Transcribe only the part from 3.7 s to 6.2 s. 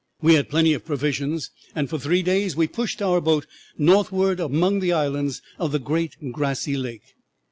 northward among the islands of the great